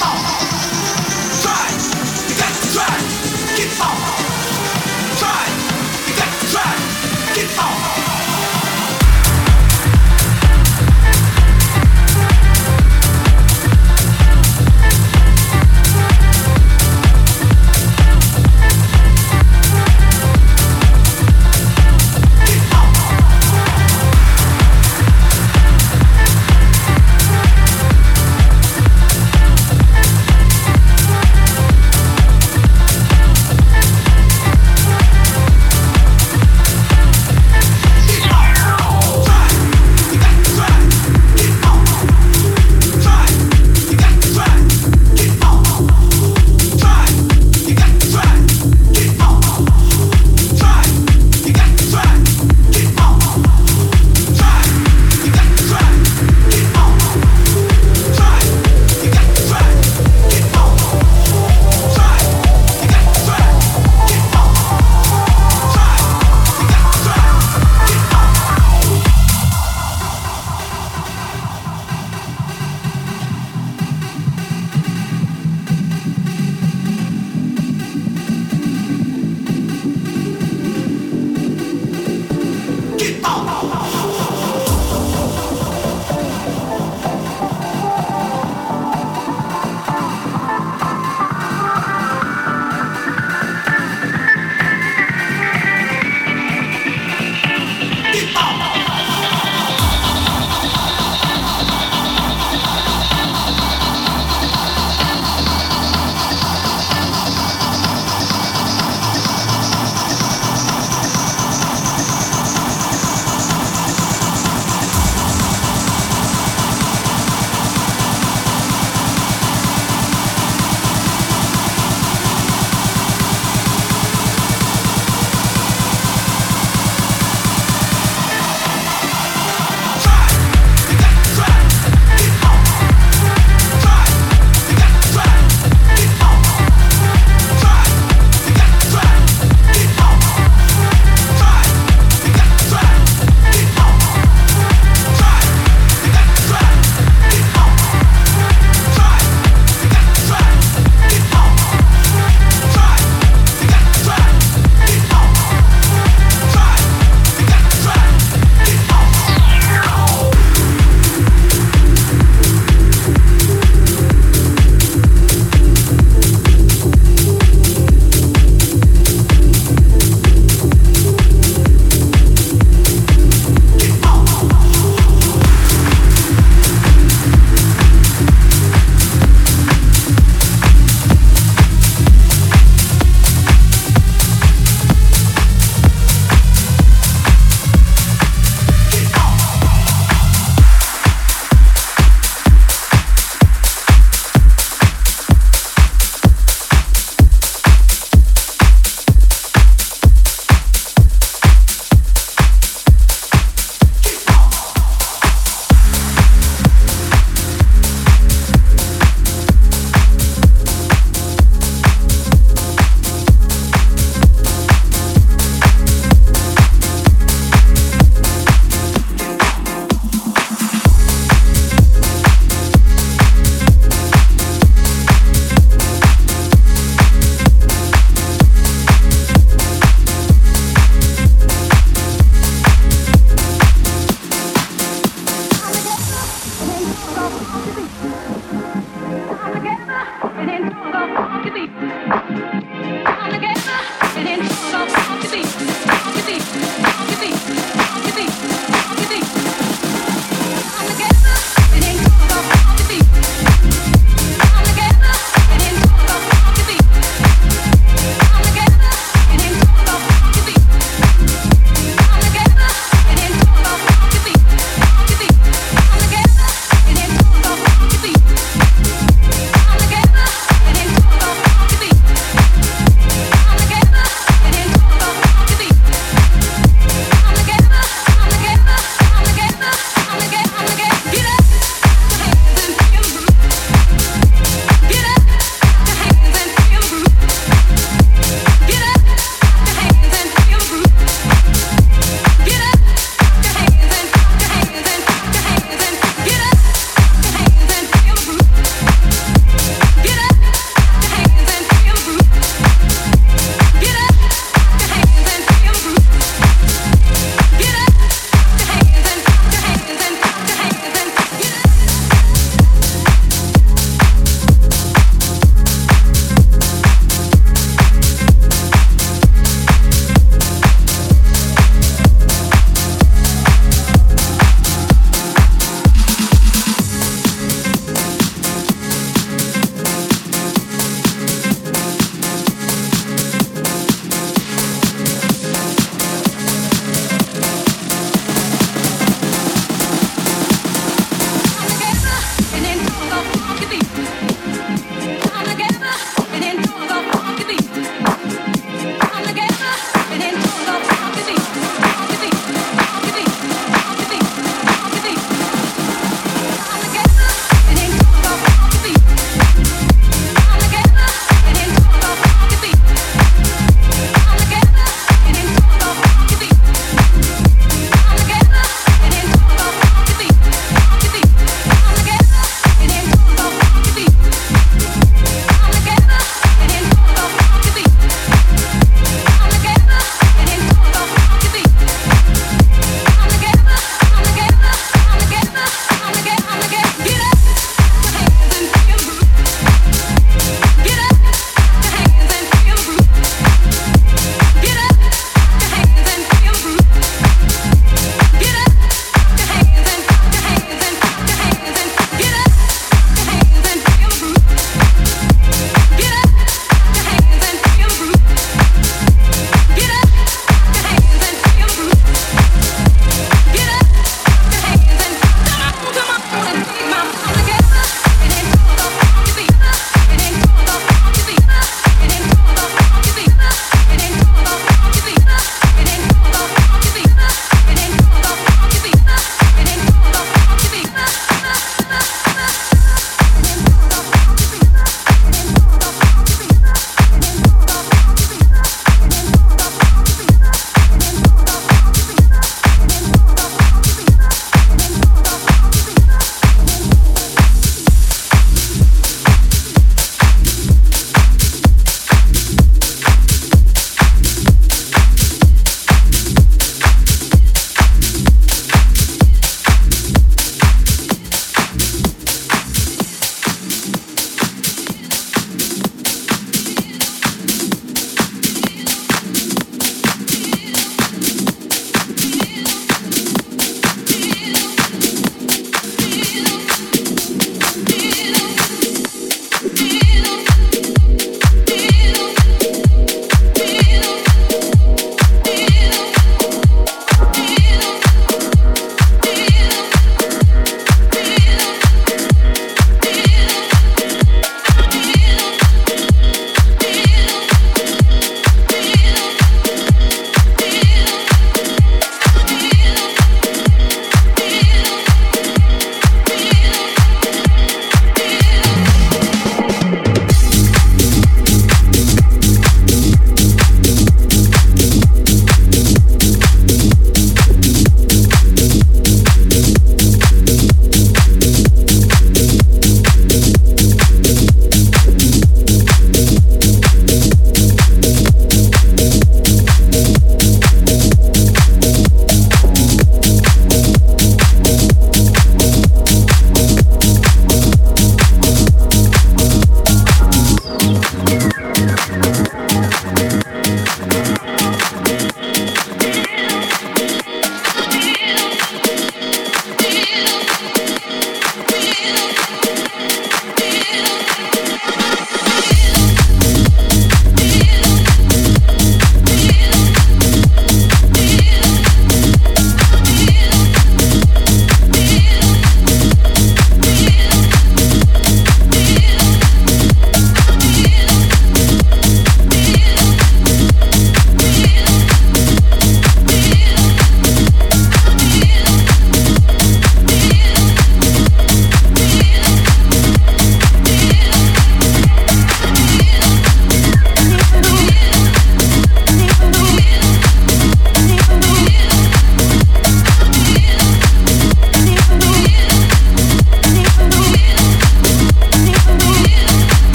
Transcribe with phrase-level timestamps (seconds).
[0.00, 0.37] 报